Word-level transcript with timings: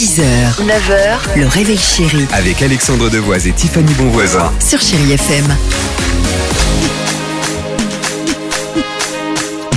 6h, 0.00 0.22
9h, 0.62 1.38
le 1.38 1.46
réveil 1.46 1.76
chéri 1.76 2.24
Avec 2.32 2.62
Alexandre 2.62 3.10
Devoise 3.10 3.46
et 3.46 3.52
Tiffany 3.52 3.92
Bonvoisin. 3.92 4.50
sur 4.58 4.80
Chérie 4.80 5.12
FM. 5.12 5.44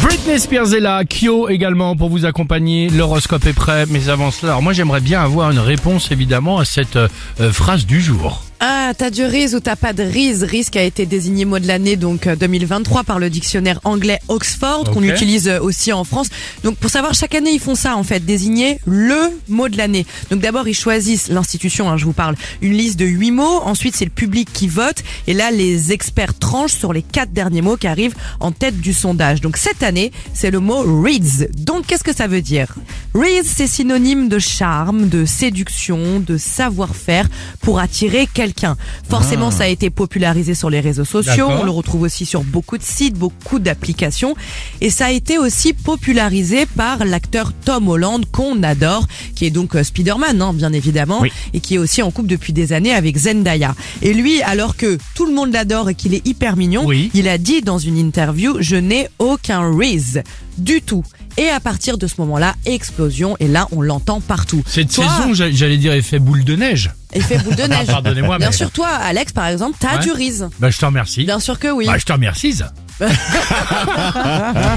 Britney 0.00 0.38
Spears 0.38 0.72
est 0.72 0.78
là, 0.78 1.02
Kyo 1.04 1.48
également 1.48 1.96
pour 1.96 2.10
vous 2.10 2.26
accompagner. 2.26 2.90
L'horoscope 2.90 3.44
est 3.46 3.52
prêt, 3.52 3.86
mais 3.90 4.08
avant 4.08 4.30
cela, 4.30 4.52
alors 4.52 4.62
moi 4.62 4.72
j'aimerais 4.72 5.00
bien 5.00 5.20
avoir 5.20 5.50
une 5.50 5.58
réponse 5.58 6.12
évidemment 6.12 6.60
à 6.60 6.64
cette 6.64 6.94
euh, 6.94 7.08
euh, 7.40 7.50
phrase 7.50 7.84
du 7.84 8.00
jour. 8.00 8.44
Ah, 8.66 8.94
t'as 8.96 9.10
du 9.10 9.26
riz 9.26 9.54
ou 9.54 9.60
t'as 9.60 9.76
pas 9.76 9.92
de 9.92 10.02
riz? 10.02 10.42
Riz 10.42 10.70
qui 10.72 10.78
a 10.78 10.84
été 10.84 11.04
désigné 11.04 11.44
mot 11.44 11.58
de 11.58 11.66
l'année 11.66 11.96
donc 11.96 12.26
euh, 12.26 12.34
2023 12.34 13.04
par 13.04 13.18
le 13.18 13.28
dictionnaire 13.28 13.78
anglais 13.84 14.18
Oxford 14.28 14.84
qu'on 14.90 15.02
utilise 15.02 15.48
euh, 15.48 15.60
aussi 15.60 15.92
en 15.92 16.02
France. 16.04 16.28
Donc 16.62 16.78
pour 16.78 16.88
savoir 16.88 17.12
chaque 17.12 17.34
année 17.34 17.50
ils 17.50 17.60
font 17.60 17.74
ça 17.74 17.94
en 17.94 18.02
fait, 18.04 18.20
désigner 18.20 18.80
le 18.86 19.38
mot 19.48 19.68
de 19.68 19.76
l'année. 19.76 20.06
Donc 20.30 20.40
d'abord 20.40 20.66
ils 20.66 20.74
choisissent 20.74 21.28
l'institution, 21.28 21.90
hein, 21.90 21.98
je 21.98 22.06
vous 22.06 22.14
parle, 22.14 22.36
une 22.62 22.72
liste 22.72 22.98
de 22.98 23.04
huit 23.04 23.32
mots. 23.32 23.60
Ensuite 23.64 23.96
c'est 23.96 24.06
le 24.06 24.10
public 24.10 24.48
qui 24.50 24.66
vote 24.66 25.02
et 25.26 25.34
là 25.34 25.50
les 25.50 25.92
experts 25.92 26.32
tranchent 26.32 26.72
sur 26.72 26.94
les 26.94 27.02
quatre 27.02 27.34
derniers 27.34 27.60
mots 27.60 27.76
qui 27.76 27.86
arrivent 27.86 28.14
en 28.40 28.50
tête 28.50 28.80
du 28.80 28.94
sondage. 28.94 29.42
Donc 29.42 29.58
cette 29.58 29.82
année 29.82 30.10
c'est 30.32 30.50
le 30.50 30.60
mot 30.60 30.80
reads. 31.02 31.48
Donc 31.58 31.84
qu'est-ce 31.86 32.04
que 32.04 32.16
ça 32.16 32.28
veut 32.28 32.40
dire? 32.40 32.74
Reads 33.14 33.44
c'est 33.44 33.68
synonyme 33.68 34.28
de 34.28 34.40
charme, 34.40 35.08
de 35.08 35.24
séduction, 35.24 36.18
de 36.18 36.36
savoir-faire 36.36 37.28
pour 37.60 37.78
attirer 37.78 38.26
quelqu'un. 38.32 38.76
Forcément, 39.08 39.52
ça 39.52 39.64
a 39.64 39.66
été 39.68 39.88
popularisé 39.88 40.54
sur 40.54 40.68
les 40.68 40.80
réseaux 40.80 41.04
sociaux. 41.04 41.46
On 41.48 41.62
le 41.62 41.70
retrouve 41.70 42.02
aussi 42.02 42.26
sur 42.26 42.42
beaucoup 42.42 42.76
de 42.76 42.82
sites, 42.82 43.14
beaucoup 43.16 43.60
d'applications. 43.60 44.34
Et 44.80 44.90
ça 44.90 45.06
a 45.06 45.10
été 45.12 45.38
aussi 45.38 45.74
popularisé 45.74 46.66
par 46.66 47.04
l'acteur 47.04 47.52
Tom 47.64 47.88
Holland 47.88 48.24
qu'on 48.32 48.60
adore, 48.64 49.06
qui 49.36 49.44
est 49.46 49.50
donc 49.50 49.76
euh, 49.76 49.84
Spider-Man, 49.84 50.42
hein, 50.42 50.52
bien 50.52 50.72
évidemment, 50.72 51.20
Oui. 51.20 51.30
et 51.52 51.60
qui 51.60 51.76
est 51.76 51.78
aussi 51.78 52.02
en 52.02 52.10
couple 52.10 52.28
depuis 52.28 52.52
des 52.52 52.72
années 52.72 52.92
avec 52.92 53.16
Zendaya. 53.16 53.76
Et 54.02 54.12
lui, 54.12 54.42
alors 54.42 54.76
que 54.76 54.98
tout 55.14 55.26
le 55.26 55.32
monde 55.34 55.52
l'adore 55.52 55.88
et 55.88 55.94
qu'il 55.94 56.14
est 56.14 56.26
hyper 56.26 56.56
mignon, 56.56 56.84
Oui. 56.84 57.12
il 57.14 57.28
a 57.28 57.38
dit 57.38 57.62
dans 57.62 57.78
une 57.78 57.96
interview, 57.96 58.56
je 58.58 58.74
n'ai 58.74 59.08
aucun 59.20 59.70
Riz 59.70 60.18
du 60.58 60.82
tout. 60.82 61.04
Et 61.36 61.48
à 61.48 61.58
partir 61.60 61.98
de 61.98 62.06
ce 62.06 62.14
moment-là, 62.18 62.54
explosion. 62.64 63.36
Et 63.40 63.48
là, 63.48 63.66
on 63.72 63.80
l'entend 63.82 64.20
partout. 64.20 64.62
Cette 64.66 64.92
Toi, 64.92 65.04
saison, 65.08 65.34
j'a- 65.34 65.50
j'allais 65.50 65.76
dire 65.78 65.92
effet 65.92 66.18
boule 66.18 66.44
de 66.44 66.54
neige. 66.56 66.90
Effet 67.12 67.38
boule 67.38 67.56
de 67.56 67.62
neige. 67.68 67.86
Pardonnez-moi, 67.86 68.38
Bien 68.38 68.50
mais- 68.50 68.56
sûr, 68.56 68.70
toi, 68.70 68.88
Alex, 68.88 69.32
par 69.32 69.46
exemple, 69.46 69.76
t'as 69.80 69.94
Ouais. 69.98 70.02
du 70.04 70.12
riz. 70.12 70.42
Bah 70.60 70.70
je 70.70 70.78
te 70.78 70.84
remercie. 70.84 71.24
Bien 71.24 71.40
sûr 71.40 71.58
que 71.58 71.68
oui. 71.68 71.86
Bah 71.86 71.98
je 71.98 72.04
te 72.04 72.12
remercie. 72.12 72.54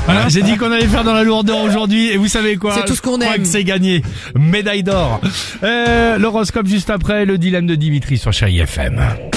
voilà, 0.05 0.28
j'ai 0.30 0.41
dit 0.41 0.58
qu'on 0.58 0.72
allait 0.72 0.88
faire 0.88 1.03
dans 1.03 1.13
la 1.13 1.23
lourdeur 1.23 1.58
aujourd'hui 1.61 2.08
et 2.08 2.17
vous 2.17 2.28
savez 2.28 2.58
quoi? 2.58 2.73
C'est 2.75 2.85
tout 2.85 2.95
ce 2.95 3.02
qu'on 3.02 3.19
aime. 3.22 3.45
c'est 3.45 3.63
gagné. 3.63 4.02
Médaille 4.35 4.81
d'or. 4.83 5.22
Euh, 5.63 6.17
L'horoscope 6.17 6.66
juste 6.67 6.89
après, 6.89 7.25
le 7.25 7.38
dilemme 7.38 7.67
de 7.67 7.75
Dimitri 7.75 8.17
sur 8.17 8.33
Chéri 8.33 8.59
FM.– 8.59 9.00